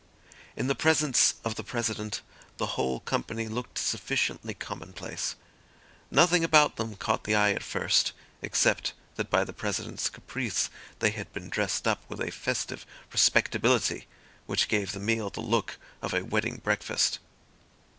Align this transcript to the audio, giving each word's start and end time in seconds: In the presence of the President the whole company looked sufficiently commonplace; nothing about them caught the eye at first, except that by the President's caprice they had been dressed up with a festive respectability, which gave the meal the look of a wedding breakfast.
In 0.55 0.65
the 0.65 0.73
presence 0.73 1.35
of 1.45 1.53
the 1.53 1.63
President 1.63 2.21
the 2.57 2.65
whole 2.73 3.01
company 3.01 3.47
looked 3.47 3.77
sufficiently 3.77 4.55
commonplace; 4.55 5.35
nothing 6.09 6.43
about 6.43 6.75
them 6.77 6.95
caught 6.95 7.25
the 7.25 7.35
eye 7.35 7.51
at 7.53 7.61
first, 7.61 8.11
except 8.41 8.93
that 9.17 9.29
by 9.29 9.43
the 9.43 9.53
President's 9.53 10.09
caprice 10.09 10.71
they 10.97 11.11
had 11.11 11.31
been 11.33 11.49
dressed 11.49 11.87
up 11.87 12.01
with 12.09 12.19
a 12.19 12.31
festive 12.31 12.83
respectability, 13.13 14.07
which 14.47 14.69
gave 14.69 14.91
the 14.93 14.99
meal 14.99 15.29
the 15.29 15.39
look 15.39 15.77
of 16.01 16.15
a 16.15 16.25
wedding 16.25 16.57
breakfast. 16.63 17.19